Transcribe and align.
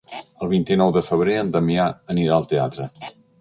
El 0.45 0.47
vint-i-nou 0.53 0.93
de 0.95 1.03
febrer 1.09 1.35
en 1.41 1.51
Damià 1.57 1.85
anirà 2.15 2.39
al 2.41 2.49
teatre. 2.55 2.89